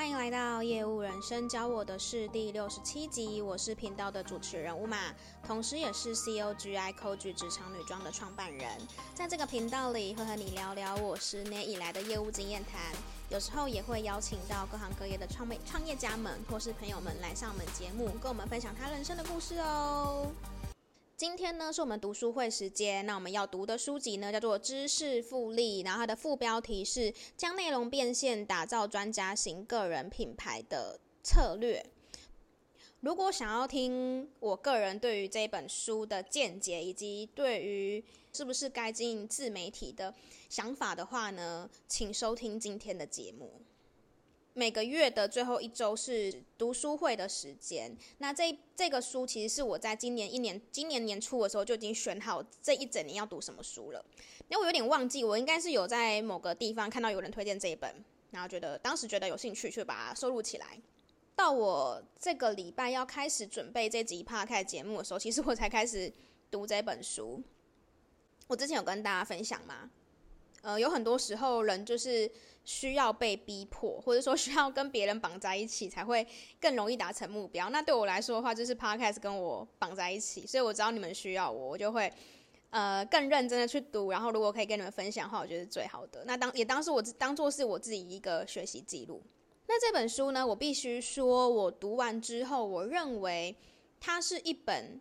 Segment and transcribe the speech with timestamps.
[0.00, 5.12] 欢迎来到业务人生教我的事第六十七集，我是频道的主持人 Uma，
[5.46, 8.66] 同时也是 COGI Coach 职场女装的创办人。
[9.14, 12.80] 在这个频道里，会和你聊聊我十年以来的业务经验谈，
[13.28, 20.28] 有时候也会邀请到各行各业的创业创业家们或是朋友们来上我们节目，跟我们分享他人生的故事哦。
[21.20, 23.04] 今天呢，是我们读书会时间。
[23.04, 31.84] 那我们要读的书籍呢，叫做《知识复利》，然后它的副标题是“将内容变现，打造专家型个人品牌的策略”。
[33.00, 40.14] 如果想要听我个人对于这本书的见解，以及对于是不是该经营自媒体的
[40.48, 43.60] 想法的话呢，请收听今天的节目。
[44.60, 47.96] 每个月的最后一周是读书会的时间。
[48.18, 54.04] 那这这个书其实是我在今年一年今年年初的时候就已经选好这一整年要读什么书了。
[54.48, 60.78] 那我有点忘记，我应该是有在某个地方看到有人推荐这一本，然后觉得当时觉得有兴趣，就把它收录起来。
[61.34, 66.12] 到我这个礼拜要开始准备这集 Podcast 节目的时候，其实我才开始
[66.50, 67.42] 读这本书。
[68.46, 69.90] 我之前有跟大家分享吗？
[70.60, 72.30] 呃，有很多时候人就是
[72.72, 76.24] 需要被逼迫，或者说需要跟别人绑在一起，才会
[76.60, 77.68] 更容易达成目标。
[77.68, 82.12] 那对我来说的话，就是 Podcast 跟我绑在一起，所以我知道你们需要我，我就会
[82.70, 84.12] 呃更认真的去读。
[84.12, 86.22] 然后如果可以跟你们分享的话，我觉得是最好的。
[86.26, 89.20] 那当也当是我当做是我自己一个学习记录。
[89.66, 93.56] 那这本书呢，我必须说，我读完之后，我认为
[93.98, 95.00] 它是一本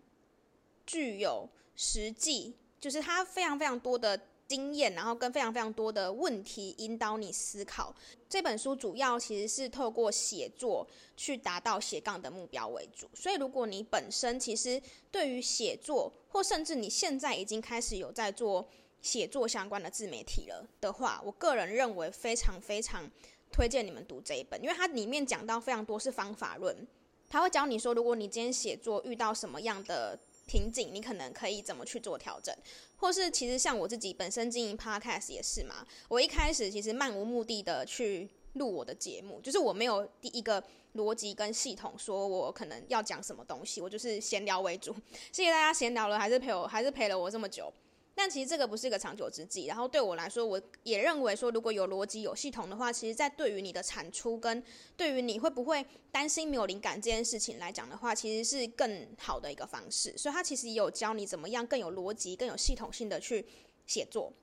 [0.88, 4.20] 具有实际，就是它非常非常多的。
[4.50, 7.96] 经验，然后跟非常非常多的问题引导你思考。
[8.28, 13.08] 这本书主要其实是透过写作去达到斜杠的目标为主。
[13.14, 18.68] 所以，如果你本身其实对于写作，或甚至你现在已经开始有在做
[19.04, 23.08] 写作相关的自媒体了的话，我个人认为非常非常
[23.52, 26.76] 推荐你们读这一本，因为它里面讲到非常多是方法论，
[27.30, 30.18] 它会教你说，如果你今天写作遇到什么样的
[30.50, 32.52] 瓶颈，你可能可以怎么去做调整，
[32.98, 35.86] 或是其实像我自己本身经营 Podcast 也是嘛。
[36.08, 40.64] 我一开始其实漫无目的的去录我的节目，就是我没有第一个
[40.96, 44.92] 逻辑跟系统，说我可能要讲什么东西，我就是闲聊为主。
[45.32, 47.72] 谢谢大家闲聊了，还是陪我，还是陪了我这么久。
[48.22, 49.68] 但其实这个不是一个长久之计。
[49.68, 54.62] 然后对我来说，我也认为说，如果有逻辑、有系统的话，其实，在对于你的产出跟
[54.98, 60.14] 对于你会不会担心没有灵感这件事情来讲的话，其实是更好的一个方式。
[60.18, 63.46] 所以，他其实也有教你怎么样更有逻辑、更有系统性的去
[63.86, 64.34] 写作。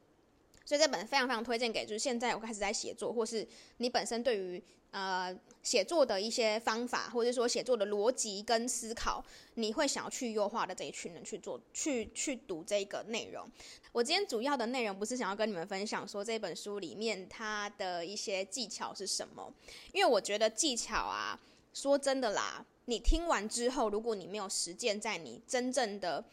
[0.66, 3.46] 所以这本非常非常推荐给就是现在我开始在写作，或是
[3.76, 4.60] 你本身对于
[4.90, 5.32] 呃
[5.62, 9.24] 写作的一些方法，或者说写作的逻辑跟思考，
[9.54, 13.48] 你会想要去优化的这一群人去做，去去读这个内容。
[13.92, 19.52] 我今天主要的内容不是想要跟你们分享说这本书里面它的一些技巧是什么，
[19.92, 21.38] 因为我觉得技巧啊，
[21.72, 26.24] 说真的啦，你听完之后，如果你没有实践在你真正的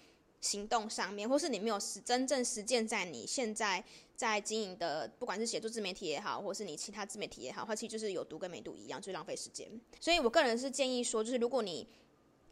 [0.42, 3.84] 行动上面，或是你没有实真正实践在你现在。
[4.16, 9.68] 在经营的，不管是写作自媒体也好，或是你其他自媒体也好，它其实就是有读跟没读一样，就是浪费时间。
[10.00, 11.88] 所以我个人是建议说，就是如果你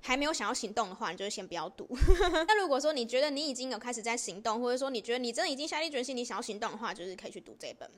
[0.01, 1.87] 还没有想要行动的话，你就先不要读。
[2.47, 7.89] 那如果说你觉得你已经有开始在行动，或者说你觉得你真的已经下定决心，你想要行动的话，就是可以去读这本。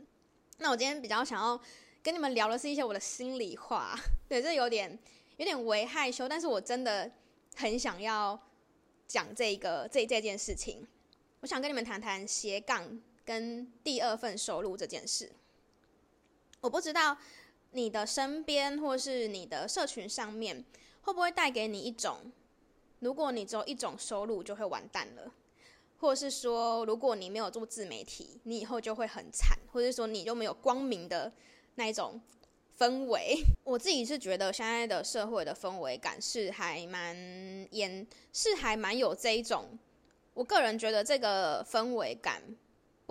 [0.57, 1.59] 那我今天比较想要
[2.03, 3.97] 跟你们聊的是一些我的心里话，
[4.27, 4.99] 对，这有点
[5.37, 7.09] 有点微害羞，但是我真的
[7.55, 8.37] 很想要
[9.07, 10.85] 讲这个这这件事情。
[11.39, 13.01] 我想跟你们谈谈斜杠。
[13.25, 15.31] 跟第二份收入这件事，
[16.61, 17.17] 我不知道
[17.71, 20.63] 你的身边或是你的社群上面
[21.01, 22.31] 会不会带给你一种，
[22.99, 25.31] 如果你只有一种收入就会完蛋了，
[25.99, 31.31] 或是说如果你没有做自媒体，你以后就会很惨，或者说你就没有光明的
[31.75, 32.21] 那一种
[32.77, 33.37] 氛围。
[33.63, 37.15] 我自己是觉得现在的社会的氛围感是还蛮
[37.71, 39.79] 严，是还蛮有这一种，
[40.33, 42.41] 我个人觉得这个氛围感。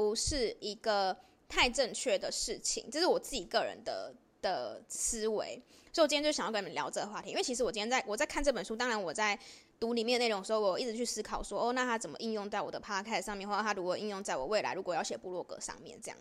[0.03, 1.17] 不是一个
[1.49, 7.31] 太正确的事情，这是我自己个人的的思维，所以我今天就想要跟你们聊这个话题。
[7.31, 9.39] 因为其实我今天在我在看这本书，当然我在
[9.79, 16.19] 读里面内容的时候，我一直去思考说，哦，那它怎么应用在我的 podcast 上面，或者它如果应用在我未来如果要写部落格上面这样。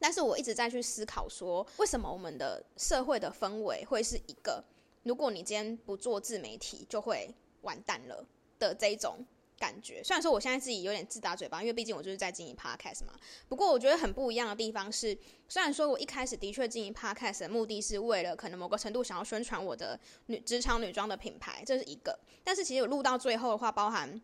[0.00, 4.62] 但是我一直在去思考说，为什么我们的社会的氛围会是一个，
[5.04, 7.32] 如果你今天不做自媒体就会
[7.62, 8.26] 完蛋了
[8.58, 9.24] 的这种。
[9.58, 13.12] 感觉虽然说我现在自己有点自打嘴巴，因为毕竟我就是在经营 podcast 嘛。
[13.48, 15.16] 不过我觉得很不一样的地方是，
[15.48, 22.18] 虽然说我一开始的确经营 podcast 的目的是为了可能某个程度想要宣传我的女职场女装的品牌，这是一个。
[22.44, 24.20] 但是其实我录到最后的话，包含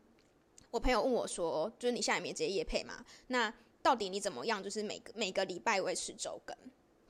[0.70, 3.04] 我朋友问我说，就是你下面没接业配嘛？
[3.26, 3.52] 那
[3.82, 4.62] 到底你怎么样？
[4.62, 6.56] 就是每个每个礼拜维持周更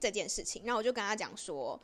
[0.00, 1.80] 这件事情，那我就跟他讲说。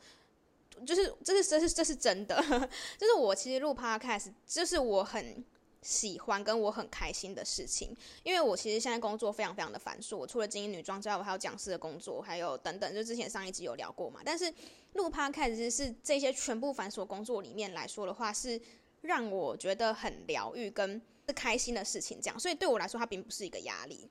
[0.85, 2.41] 就是这是这是这是真的，
[2.97, 5.43] 就是我其实录 podcast，就是我很
[5.81, 14.21] 喜欢跟我很开心的事情，因为我其实现在工作非常非常的繁琐，我除了经营女装之外，我还有讲师的工作，还有等等，就之前上一集有聊过嘛。
[14.23, 14.53] 但是
[14.93, 18.61] 录 p 开始是这些全部繁琐工作里面来说的话，是
[19.01, 24.07] 让我觉得很疗愈跟是开心的事情，这样，所以对我来说，它并不是一个压力。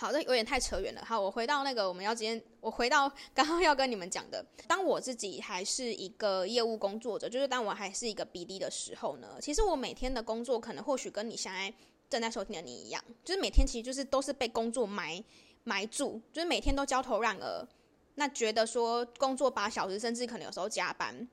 [0.00, 1.04] 好，这有点太扯远了。
[1.04, 11.70] 好，我回到那个我们要今天，我回到 刚刚要跟你们讲的，当我自己还是一个业务工作者，就是当我还是一个 BD 的时候呢，其实我每天的工作可能或许跟你现在
[12.08, 15.22] 正在收听的你一样，就是每天其实就是都是被工作埋
[15.64, 17.68] 埋住，就是每天都焦头烂额，
[18.14, 21.28] 那觉得说工作八小时，甚至可能有时候加班，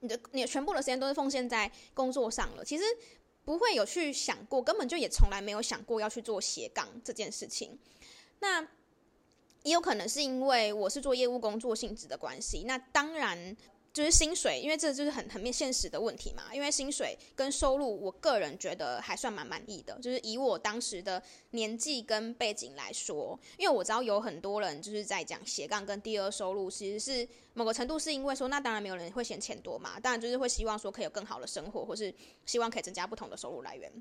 [0.00, 2.82] 你的你的全部的时间都是奉献在工作上了，其实。
[3.44, 7.78] 不会有去想过，根本就也从来没有想过要去做斜杠这件事情。
[8.40, 8.60] 那
[9.62, 12.64] 也有可能是因为我是做业务工作性质的关系。
[12.66, 13.56] 那当然。
[13.92, 16.44] 就是薪水，因为这就是很很面现实的问题嘛。
[16.54, 19.98] 因为薪水跟收入，我个人觉得还算蛮满意的。
[20.00, 30.00] 就是以我当时的年纪跟背景来说，因为我知道有很多人就是在讲斜杠跟第二收入，其实是某个程度是因为说，那当然没有人会嫌钱多嘛。
[30.00, 32.12] 当然就是会希望说可以有更好的生活，或是
[32.46, 33.92] 希望可以增加不同的收入来源。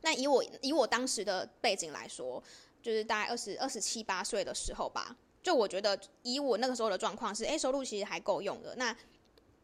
[0.00, 2.42] 那以我以我当时的背景来说，
[2.82, 8.74] 就是大概二十二十七八岁的时候吧，就我觉得以我那个时候的状况是，诶，收入其实还够用的。
[8.76, 8.96] 那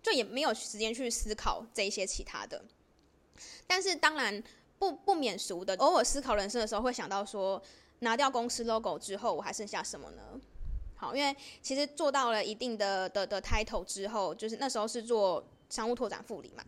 [0.04, 2.62] 就也没有时间去思考这一些其他的，
[3.66, 4.44] 但是当然
[4.78, 7.60] 不不免俗的，偶尔思考人生的时候，会想到说，
[8.00, 10.22] 拿掉公司 logo 之后，我还剩下什么呢？
[10.94, 16.62] 好，因为其实做到了一定的的的 title 之后，就是那时候是做商务拓展副理嘛。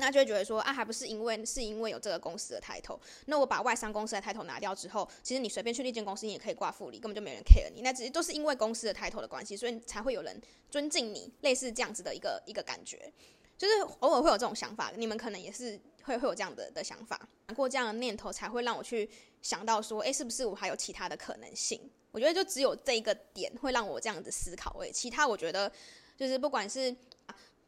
[0.00, 2.98] 那就会觉得说啊，还不是因为是因为有这个公司的 title。
[3.26, 7.82] 那我把外商公司的 title 拿掉之后，其实你随便去那间公司，你也可以挂副理，根本就没人 care 你。
[7.82, 10.40] 那只是都是因为公司的 title 的关系，所以才会有人
[10.70, 13.12] 尊敬你，类似这样子的一个一个感觉。
[13.56, 17.28] 就是偶尔会有这种想法，你们可能也是会会有这样的的想法。
[17.46, 19.10] 不过这样的念头才会让我去
[19.42, 21.90] 想到说，诶，是不是我还有其他的可能性？
[22.12, 24.78] 我觉得就只有这一个点会让我这样子思考。
[24.78, 25.70] 诶，其他我觉得
[26.16, 26.94] 就是不管是。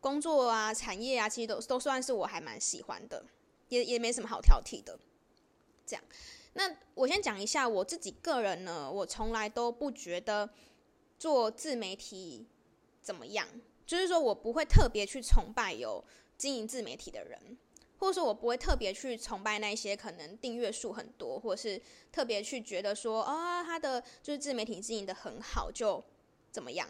[0.01, 3.25] 工作啊，产业啊，其实都都算是我还蛮喜欢的，
[3.69, 4.99] 也也没什么好挑剔的。
[5.87, 6.05] 这样，
[6.55, 10.49] 那我先讲一下我自己个人呢，我从来都不觉得
[11.19, 12.47] 做自媒体
[13.03, 13.47] 怎么样，
[13.85, 16.03] 就是说我不会特别去崇拜有
[16.39, 17.59] 经营自媒体的人，
[17.99, 26.03] 或者说我不会特别去崇拜那些可能订阅数很多，或者是特别去觉得说啊、哦，他的就是自媒体经营的很好就
[26.51, 26.89] 怎么样。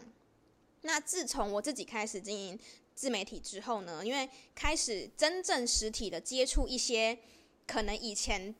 [0.83, 2.59] 那自从我自己开始经营。
[3.01, 7.17] 自媒体之后呢，因为开始真正实体的接触一些
[7.65, 8.53] 可能以前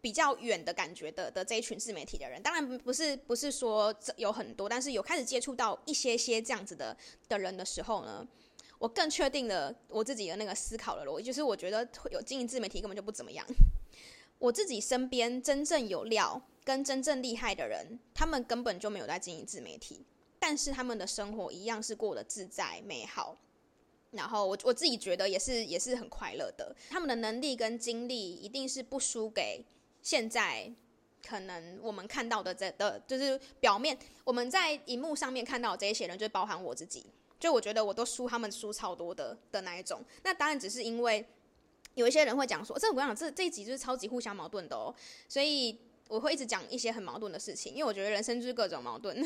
[0.00, 6.96] 比较远的感觉的的这一群自媒体的人，当然不是不是说有很多，但是有开始接触到一些些这样子的
[7.28, 8.24] 的人的时候呢，
[8.78, 13.44] 我更确定了我自己的那个思考的逻辑，就是我觉得有经营自媒体根本就不怎么样。
[14.38, 20.06] 我自己身边真正有料跟真正厉害的人，他们根本就没有在经营自媒体，
[20.38, 23.36] 但是他们的生活一样是过得自在美好。
[24.12, 29.64] 然后我我自己觉得也是也是很快乐的，他们的能力跟精力一定是不输给
[30.02, 30.68] 现在
[31.24, 37.06] 可能我们看到的这的，就是表面我们在荧幕上面看到的这些人，就包含我自己，
[37.38, 40.04] 就我觉得我都输他们输超多的的那一种。
[40.24, 41.24] 那当然只是因为
[41.94, 44.92] 有一些人会讲说，这我跟你讲，这这一集就是超级互相矛盾的哦，
[45.28, 49.16] 所以我会一直讲一些很矛盾的事情，因为我觉得人生就是各种矛盾，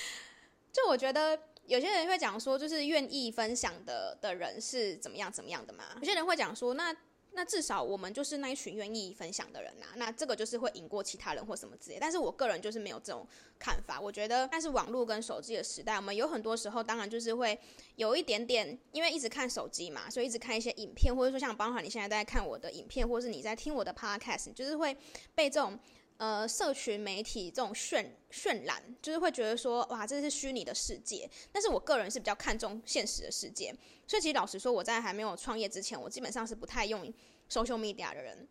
[0.70, 1.40] 就我觉得。
[1.68, 5.84] 有些人会讲说，就是愿意分享的的人是怎么样怎么样的嘛？
[6.00, 6.96] 有些人会讲说，那
[7.32, 11.98] 那至少我们就是那一群愿意分享的人呐、那这个就是会赢过其他人或什么之类。
[12.00, 13.24] 但是我个人就是没有这种
[13.58, 17.56] 看法，我觉得，但是网络跟手机的时代，我们有很多时候当然就是会
[17.96, 24.96] 有一点点，因为一直看手机嘛，所以一直看一些影片，或者说像包括你现在在看我的影片，或是你在听我的 podcast，就是会
[25.34, 25.78] 被这种。
[26.18, 31.30] 呃，社群媒体这种渲渲染，就是会觉得说，哇，这是虚拟的世界。
[31.52, 33.72] 但是我个人是比较看重现实的世界，
[34.04, 37.04] 所以其实老实说，我在还没有创业之前，我基本上是不太用
[37.48, 38.48] social media 的人，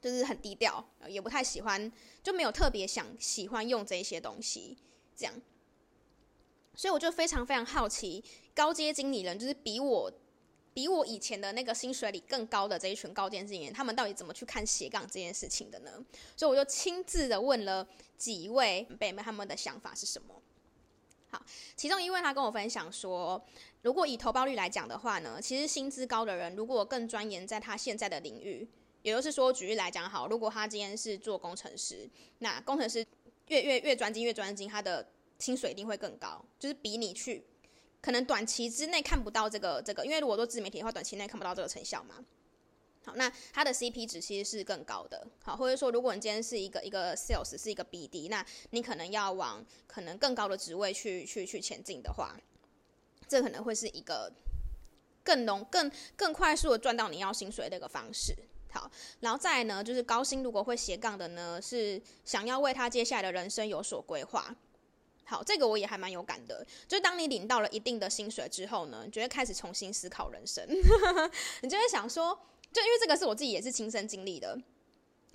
[0.00, 1.92] 就是很低调，也不太喜欢，
[2.22, 4.78] 就没有特别想喜欢用这些东西，
[5.16, 5.34] 这样。
[6.76, 8.22] 所以我就非常非常好奇，
[8.54, 10.12] 高阶经理人就是比我。
[10.74, 15.92] 比我以前的那个薪水里更高的这一群高阶经理人，他们到底怎么去看斜杠这件事情的呢？
[16.36, 17.86] 所以我就亲自的问了
[18.16, 20.40] 几位前辈们，他们的想法是什么？
[21.30, 21.44] 好，
[21.76, 23.42] 其中一位他跟我分享说，
[23.82, 28.66] 如果以投报率来讲的话呢，其实薪资高的人，如果更钻研在他现在的领域，
[29.02, 33.04] 也就是说，举例来讲，好，如果他今天是做工程师，那工程师
[33.48, 35.06] 越越越专精越专精，他的
[35.38, 37.44] 薪水一定会更高，就是比你去。
[38.02, 42.16] 可能短期之内看不到这个这个，因为如果做自媒体的话，短期内看不到这个成效嘛。
[43.04, 45.26] 好，那它的 CP 值其实是更高的。
[45.42, 52.36] 好，或者说，如果你今天是一个一个 sales，是一个 BD，那你可能要往可能更高的职位去去去前进的话，
[53.26, 54.32] 这可能会是一个
[55.24, 58.34] 更浓、更更快速的赚到你要薪水的一个方式。
[58.70, 58.90] 好，
[59.20, 64.54] 然后再呢，就是高薪如果会斜杠的呢，是想要为他接下来的人生有所规划。
[65.24, 66.66] 好，这个我也还蛮有感的。
[66.86, 70.66] 就是当你领到了一定的薪水之后呢，你就会开始重新思考人生，
[71.62, 72.38] 你就会想说。
[72.74, 74.58] 就因为这个是我自己也是亲身经历的，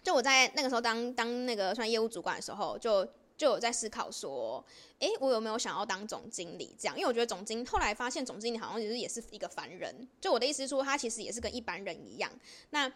[0.02, 4.66] 就我在那个时候当当那个算业务主管的时候，就就有在思考说，
[4.98, 6.98] 诶，我有没有想要当总经理这样？
[6.98, 10.08] 因为我觉得总经后来发现总经理好像其实也是一个凡人。
[10.20, 12.32] 就我的意思是说，他其实也是跟一般人一样。
[12.72, 12.92] 那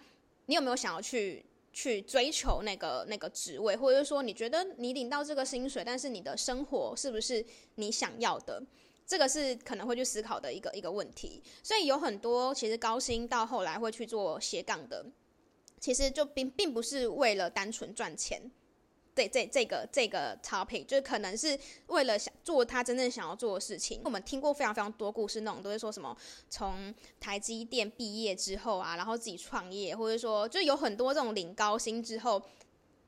[0.48, 8.62] 你有没有想要去去追求那个那个职位，或者说你觉得你领到这个薪水，但是你的生活是不是你想要的？
[9.08, 15.06] 这个是可能会去思考的一个一个问题，所以有很多其实高薪到后来会去做斜杠的，
[15.80, 18.42] 其实就并并不是为了单纯赚钱，
[19.28, 24.02] 这这个这个 topic，就是可能是为了想做他真正想要做的事情。
[24.04, 26.16] 我们听过非常非常多故事，那种都会说什么
[26.50, 32.42] 从台积电毕业之后啊，然后自己创业，或者说就有很多这种领高薪之后，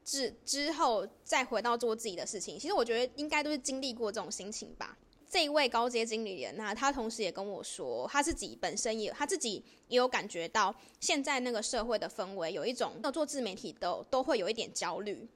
[0.03, 2.57] 之之后再回到做自己的事情。
[2.59, 4.97] 其实我觉得应该都是经历过这种心情吧。
[5.29, 15.27] 这一位高阶经理人，那他同时也跟我说，他自己本身也他自己也有感觉到，现在那个社会的氛围有一种要做自媒体都都会有一点焦虑，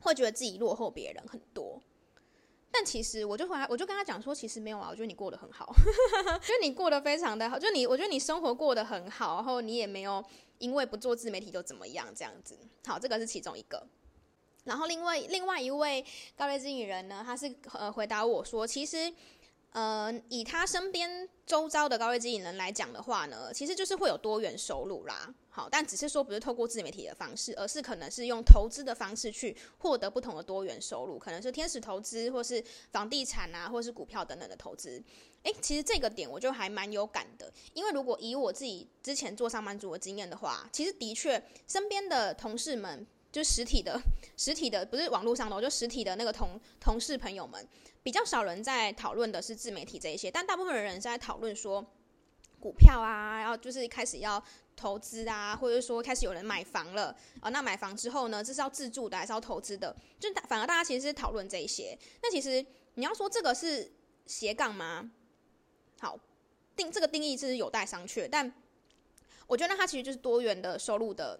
[0.00, 1.82] 会觉得自己落后别人很多。
[2.70, 5.74] 但其实我就回来，我就跟他讲说，其实没有啊，我觉得你过得很好，
[6.42, 10.22] 就你过得非常的好，就你我觉得你生活过得很好，然后你也没有
[10.58, 12.58] 因为不做自媒体就怎么样这样子。
[12.86, 13.86] 好，这个是其中一个。
[14.64, 16.04] 然后另外另外一位
[16.36, 19.10] 高阶经理人呢，他是呃回答我说，其实
[19.78, 25.32] 呃以他身边周遭的高阶经理人来讲的话呢，其实就是会有多元收入啦。
[25.48, 35.00] 好，但只是说不是透过自媒体的方式，而是可能是用投资的方式去获得不同的多元收入，可能是天使投资，或是房地产啊，或是股票等等的投资。
[35.44, 43.06] 诶，其实这个点我就还蛮有感的，因为如果以我自己之前做上班族的经验的话，其实的确身边的同事们。
[43.30, 44.00] 就实体的，
[44.36, 47.68] 实体的不是网络上的，就实体的那个同同事朋友们，
[48.02, 51.84] 比较少人在讨论的是自媒体这一些，但大部分的人是在讨论说
[52.58, 54.42] 股票啊，然后就是开始要
[54.74, 59.94] 投资啊，或者说开始有人买房了啊，那买房之后呢，这是要自住的还是要投资的？
[60.18, 61.96] 就反而大家其实是讨论这一些。
[62.22, 63.92] 那其实你要说这个是
[64.24, 65.10] 斜杠吗？
[66.00, 66.18] 好，
[66.74, 68.50] 定这个定义是有待商榷，但
[69.46, 71.38] 我觉得它其实就是多元的收入的。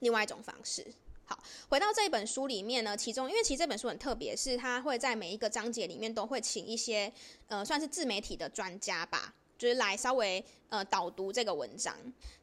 [0.00, 0.84] 另外一种方式，
[1.24, 1.38] 好，
[1.68, 7.10] 回到这一本书里面呢，其中因为其实这本书很特别，是它会在每一个章节里面都会请一些
[7.46, 11.94] 呃算是自媒体的专家吧，就是来稍微呃导读这个文章。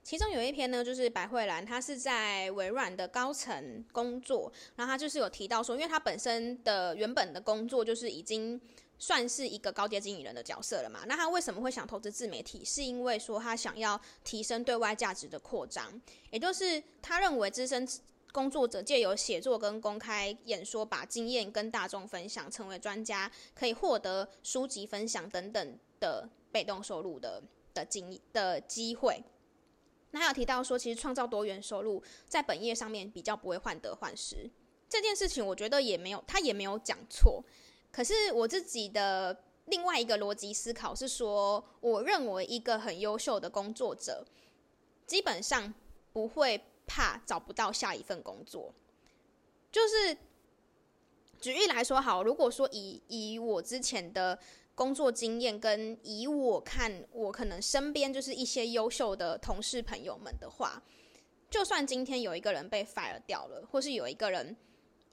[0.04, 8.60] 其中有一篇呢，就是白慧兰，她是在微软的高层工作，然后她就是有提到说，因为她本身的原本的工作就是已经。
[9.00, 11.02] 算是一个高阶经理人的角色了嘛？
[11.08, 12.66] 那他为什么会想投资自媒体？
[12.66, 16.02] 是因为说他想要提升对外价值的扩张，
[16.32, 17.88] 也就是他认为资深
[18.32, 27.42] 工作者借由写作跟公开演说，把经验跟大众分享，成为专家，可以获得书籍分享等等的被动收入的
[27.74, 29.24] 的经的机会。
[30.12, 34.50] 那他有提到说，其实创造多元收入在本业上面比较不会患得患失
[34.90, 37.44] 这件事情，我觉得也没有，他也没有讲错。
[37.98, 39.36] 可是我自己的
[39.66, 44.24] 另外一个逻辑思考是说，我认为一个很优秀的工作者，
[45.08, 45.74] 基本上
[46.14, 48.72] 不会怕找不到下一份工作。
[49.72, 50.16] 就是
[51.40, 54.38] 举例来说，好，如果说以以我之前的
[54.76, 60.84] 工作经验，跟以我看我可能身边就是一些优秀的同事朋友们的话，
[61.50, 64.56] 就算今天有一个人被 fire 掉了，或是有一个人。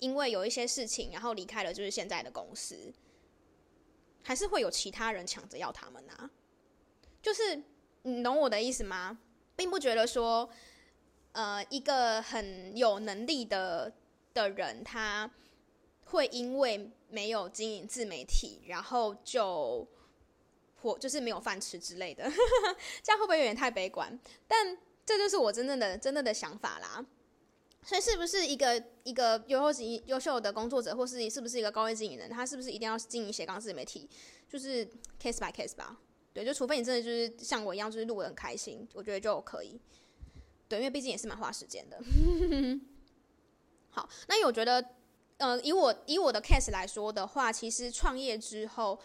[0.04, 2.92] 因为有一些事情，然后离开了，就是现在的公司，
[4.22, 6.30] 还是会有其他人抢着要他们啊。
[7.22, 7.62] 就是
[8.02, 9.18] 你懂我的意思吗？
[9.56, 10.46] 并不觉得说，
[11.32, 13.94] 呃，一个很有能力的
[14.34, 15.30] 的人，他
[16.04, 19.88] 会因为没有经营自媒体，然后就
[20.82, 22.30] 或就是没有饭吃之类的。
[23.02, 24.20] 这样会不会有点太悲观？
[24.46, 27.06] 但这就是我真正的真正的想法啦。
[27.84, 34.08] 所以是不是一个一个优秀优秀的工作者，或是是不是一个高位经理人，他是不是一定要经营斜杠自媒体？
[34.48, 34.86] 就是
[35.20, 35.98] case by case 吧。
[36.32, 39.78] 对，就除非你真的就是像我一样，就是录的很开心，我觉得就可以。
[40.66, 42.00] 对，因为毕竟也是蛮花时间的。
[43.90, 44.84] 好，那我觉得，
[45.36, 48.98] 呃，以我以我的 case 来说的话，其实创业之后，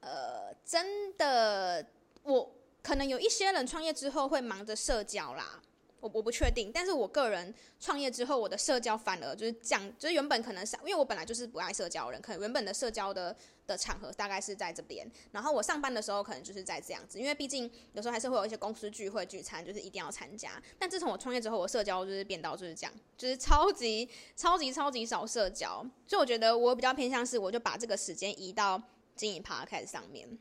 [0.00, 1.86] 呃，真的，
[2.24, 5.62] 我可能有一些人创业之后会忙着社交啦。
[6.00, 13.34] 我我不确定，但是我个人创业之后，我的社交反而就是降，就是原本可能是，因为我本来就是不爱社交的人，可能原本的社交的
[13.66, 20.62] 的场合大概是在这边，然后我上班的时候可能就是在这样子，因为毕竟有时候还是会有一些公司聚会聚餐，就是一定要参加。
[20.78, 28.80] 但自从我创业之后，我社交就是变到就是这样，就是超级超级超级少社交，所以我觉得我比较偏向是，我就把这个时间移到
[29.16, 30.38] 经营 Podcast 上面。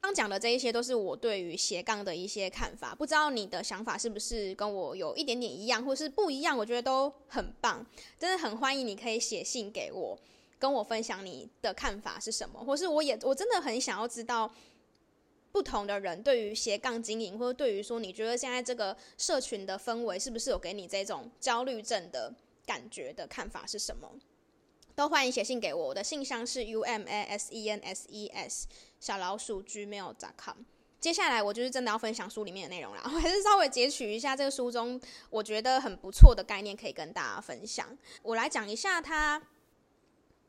[0.00, 6.56] 刚讲的这一些都是我对于斜杠的一些看法，不知道你的想法是不是跟我有一点点一样，或是不一样？
[6.56, 7.84] 我觉得都很棒，
[8.16, 10.16] 真的很欢迎你可以写信给我，
[10.60, 14.48] 跟我分享你的看法是什么，或是我也我真的很想要知道
[15.50, 22.32] 不同的人对于斜杠经营，或者对于说你觉得现在这个社群的氛围是不是有给你这种焦虑症的
[22.64, 24.08] 感觉的看法是什么？
[24.96, 28.66] 都欢迎写信给我，我的信箱是 u m a s e n s e s
[28.98, 30.56] 小老鼠 gmail.com。
[30.98, 34.98] 接下来我就是真的要分享书里面的内容了， 我还是稍微截取一下这个书中
[35.28, 37.86] 我觉得很不错的概念，可以跟大家分享。
[38.22, 39.40] 我来讲一下它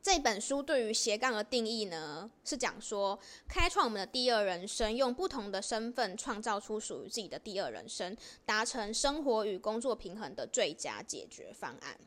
[0.02, 12.00] 这本书对于斜杠的定义呢，是讲说开创我们的第二人生，用不同的身份创造出属于自己的第二人生，达成生活与工作平衡的最佳解决方案。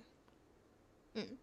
[1.12, 1.36] 嗯。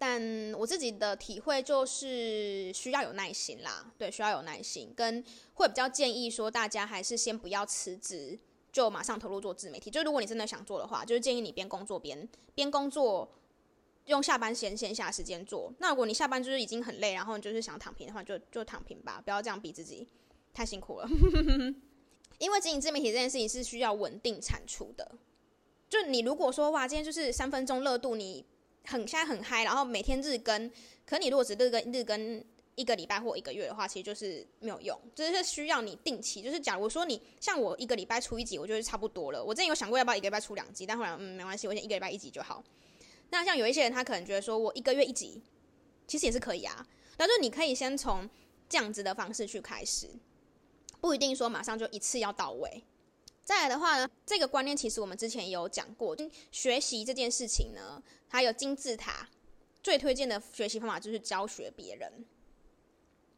[0.00, 5.24] 但我自己的体会就是需要有耐心啦，对，需要有耐心，跟
[5.54, 8.38] 会比较建议说大家还是先不要辞职，
[8.70, 9.90] 就马上投入做自媒体。
[9.90, 13.28] 就如果你真的想做的话，就是建议你边工作边边工作，
[14.04, 15.72] 用下班闲闲暇时间做。
[15.80, 20.06] 那如果你下班就是已经很累，然后你就是想躺平的话，就就躺平吧，不要这样逼自己，
[20.54, 21.08] 太辛苦了。
[22.38, 25.10] 因为经营自媒体这件事情是需要稳定产出的。
[25.88, 28.46] 就你如果说哇，今天就是三分钟热度，你。
[28.88, 30.70] 很现在很嗨，然后每天日更，
[31.04, 32.42] 可你如果只日更日更
[32.74, 36.40] 一个礼拜或一个月的话，其实就是没有用，就是需要你定期。
[36.40, 39.44] 就是假如说你像我一个礼拜出一集，我觉得差不多了。
[39.44, 42.64] 我之前有想过要不要一个礼拜出两集，但后来嗯没关系，我先一个礼拜一集就好。
[43.30, 45.42] 那像有一些人，他可能觉得说我一个月一集，
[46.06, 46.86] 其实也是可以啊。
[47.16, 48.26] 但是你可以先从
[48.68, 50.08] 这样子的方式去开始，
[51.00, 52.82] 不一定说马上就一次要到位。
[53.48, 56.14] 再来的话呢，这个观念其实我们之前也有讲过。
[56.52, 59.26] 学习这件事情呢，还有金字塔
[59.82, 62.12] 最推荐的学习方法就是教学别人。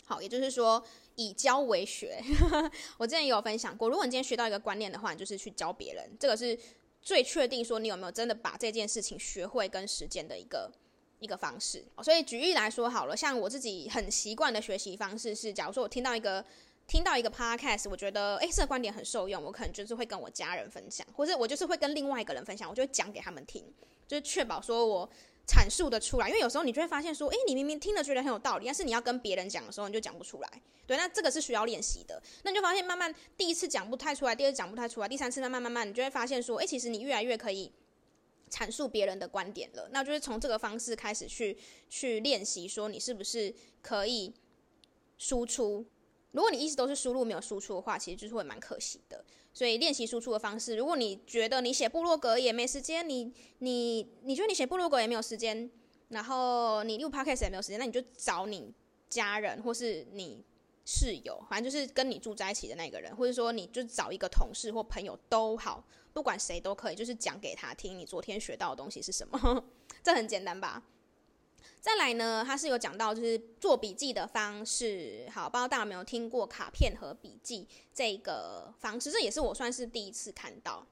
[0.05, 2.21] 好，也就是说以教为学。
[2.99, 6.59] 我之前也有分享过，如果你今天学到一个观念的话，你就是去教别人，这个是
[7.01, 10.73] 最确定说你有没有真的把这件事情学会跟实践的一个
[11.21, 11.85] 一个方式。
[12.03, 16.45] 所以举例来说好了，像我自己很习惯的学习方式是，假如说我听到一个。
[16.91, 23.65] 听到一个 podcast，我觉得诶，这个观点很受用，我可能就是会跟我家人分享，或者我就是会跟另外一个人分享，我就会讲给他们听，
[24.09, 25.09] 就是确保说我
[25.47, 26.27] 阐述的出来。
[26.27, 30.63] 因为有时候你就会发现说，诶，你明明听了觉得很有道理，但是你要跟别人讲的时候，你就讲不出来。
[30.85, 32.21] 对，那这个是需要练习的。
[32.43, 37.71] 那你就发现慢慢第一次讲不太出来，第二次讲不太出来，第三次慢慢慢慢，你就会发现说，诶，其实你越来越可以
[38.51, 39.89] 阐述别人的观点了。
[39.93, 41.57] 那就是从这个方式开始去
[41.89, 44.35] 去练习，说你是不是可以
[45.19, 45.87] 输出。
[46.33, 49.25] 如果你一直都是输入没有输出的话，其实就是会蛮可惜的。
[49.53, 55.69] 所以练习输出的方式，如果你觉得你写部落格也没时间，你你你觉得你写部落格也没有时间，
[56.09, 58.73] 然后你录 podcast 也没有时间，那你就找你
[59.09, 60.45] 家人或是你
[60.85, 69.65] 室友，反正就是跟你住在一起的那个人，或者说你就找一个同事或朋友都好，不管谁都可以，就是讲给他听你昨天学到的东西是什么，
[70.01, 70.81] 这很简单吧？
[71.81, 79.11] 再来呢，他是有讲到就是做笔记的方式，好，不知道大家有没有听过卡片和笔记这个方式？
[79.11, 80.87] 这也是我算是第一次看到，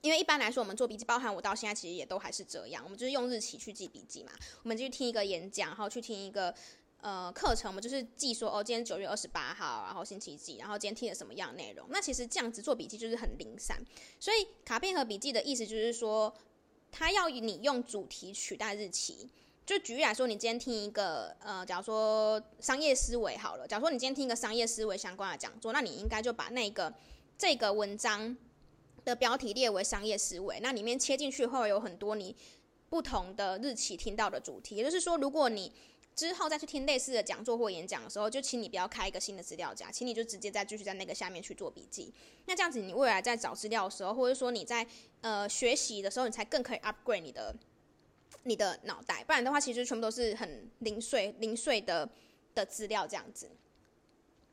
[0.00, 4.32] 因为一般来说我们做笔记，包含我到现在其实也都还是这样，我们就是用日期去记笔记嘛，
[4.62, 6.54] 我们就去听一个演讲，然后去听一个
[7.02, 11.86] 呃课程，我们就是记说哦，今天九月二十八号，然后星期几，然后今天听了什么样的内容。
[11.90, 13.78] 那其实这样子做笔记就是很零散，
[14.18, 16.34] 所以卡片和笔记的意思就是说，
[16.90, 19.28] 他要你用主题取代日期。
[19.66, 26.94] 就举例来说，你今天听一个呃，假如说商业思维好了，假如说你今天听一个商业思维相关的讲座，那你应该就把那个
[27.36, 28.36] 这个文章
[29.04, 32.36] 的标题列为商业思维，那里面切进去会有很多你
[32.88, 34.76] 不同的日期听到的主题。
[34.76, 35.72] 也就是说，如果你
[36.14, 42.14] 之后再去听类似的讲座或演讲的时候，就请你不要开一个新的资料夹，请你就直接再继续在那个下面去做笔记。
[42.44, 44.86] 那这样子，你未来在找资料的时候，或者说你在
[45.22, 47.52] 呃学习的时候，你才更可以 upgrade 你的。
[48.46, 52.08] 你的脑袋，不然的话，其实全部都是很零碎、零碎的
[52.54, 53.50] 的资料这样子。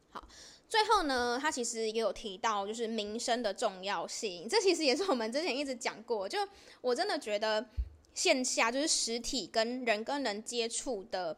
[0.09, 0.27] 好，
[0.67, 4.49] 最后呢，他其实也有提到，就是民生的重要性。
[4.49, 6.27] 这其实也是我们之前一直讲过。
[6.27, 6.39] 就
[6.81, 7.65] 我真的觉得
[8.13, 11.35] 线下就是实体跟人跟人接触的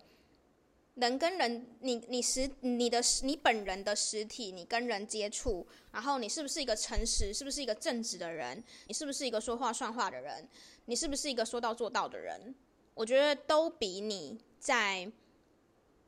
[0.96, 10.48] 人跟人，你你实你的你本人的实体，你跟人接触，然后你是不是一个诚实，是不是一个正直的人，你是不是一个说话算话的人，
[10.86, 12.56] 你是不是一个说到做到的人，
[12.94, 15.12] 我觉得都比你在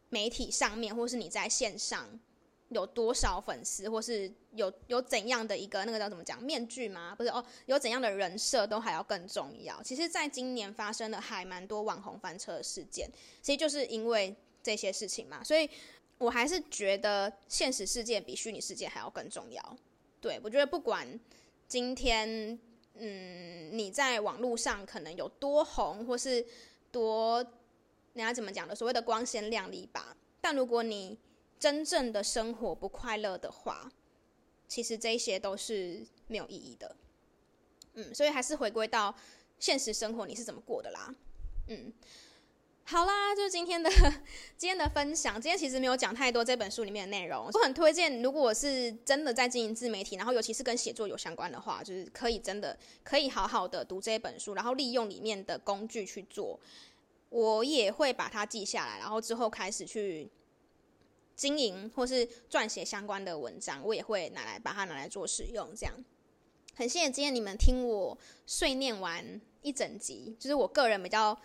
[0.08, 2.08] 媒体上面，或是你在线上
[2.70, 7.14] 有多少粉丝，或是有有怎样的一个那个叫怎么讲面具吗？
[7.14, 9.84] 不是哦，有怎样的人设都还要更重要。
[9.84, 14.34] 其实，在今年发生的还蛮多网红翻车的事件，其实就是因为。
[14.68, 15.70] 这些事情嘛，所以
[16.18, 19.78] 我还是觉得现实世界比虚拟世界还要更重要。
[20.20, 21.08] 对，我觉得不管
[21.70, 22.60] 今天，
[22.96, 26.46] 嗯，你在网络上可能有多红，或是
[26.92, 27.42] 多，
[28.12, 30.18] 人家怎么讲的，所谓的光鲜亮丽吧。
[30.42, 31.18] 但如果你
[31.58, 33.90] 真正的生活不快乐的话，
[34.68, 36.94] 其实这些都是没有意义的。
[37.94, 39.16] 嗯，所以还是回归到
[39.60, 41.16] 现实生活，你是怎么过的啦？
[41.68, 41.94] 嗯。
[42.90, 43.90] 好啦，就是今天的
[44.56, 45.34] 今天的分享。
[45.34, 47.50] 今天其实没有讲太多这本书里面的内容。
[47.54, 56.58] 我很推荐，如果是真的在经营自媒体，然后尤其是跟写作有相关的话，就是可以真的可以好好的读这本书，然后利用里面的工具去做。
[57.28, 60.30] 我也会把它记下来，然后之后开始去
[61.36, 65.76] 经营或是撰写相关的文章，我也会拿来把它拿来做使用。
[65.76, 65.94] 这样，
[66.74, 71.38] 很谢谢今天你们听我碎念完一整集，就是我个人比较。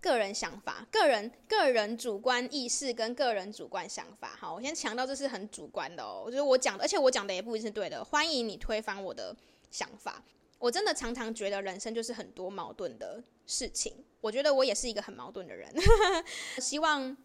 [0.00, 6.22] 个人想法、个人个人主观意识跟个人主观想法，好，我先强调这是很主观的哦。
[6.24, 8.02] 我觉得我讲的，而且我讲的也不一定是对的。
[8.04, 9.36] 欢迎你推翻我的
[9.70, 10.22] 想法。
[10.58, 13.94] 我真的常常觉得人生就是很多矛盾的事情。
[14.20, 15.72] 我觉得我也是一个很矛盾的人。
[16.60, 17.16] 希望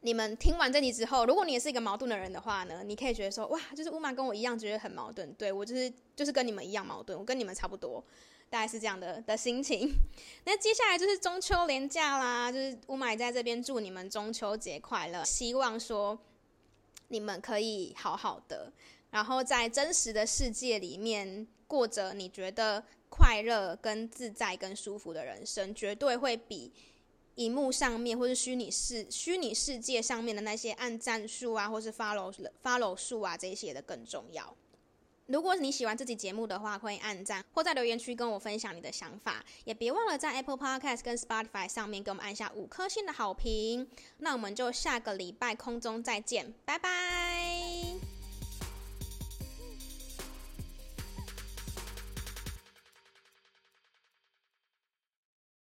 [0.00, 5.32] 你们听完这集之后，如果你也是一个矛盾的人的话呢，你可以觉得说，哇，就是乌玛跟我一样觉得很矛盾。
[5.34, 8.04] 对，我就是就是跟你们一样矛盾，我跟你们差不多。
[8.50, 9.94] 大概是这样的的心情。
[10.44, 16.18] 那接下来就是中秋连假啦，就是乌马在这边祝你们中秋节快乐，希望说
[17.08, 18.72] 你们可以好好的，
[19.10, 26.72] 然后在真实的世界里面过着你觉得快乐、跟自在、跟舒服的人生，绝对会比
[27.36, 34.56] 荧幕上面或是虚拟世虚拟世界上面的那些按赞数啊，或是 follow follow 数啊这些的更重要。
[35.30, 43.88] 如果你喜欢这集节目的话，欢迎按赞或在留言区跟我分享你的想法，也别忘了在 Apple Podcast 跟 Spotify 上面给我们按下五颗星的好评。
[44.18, 47.69] 那我们就下个礼拜空中再见，拜拜。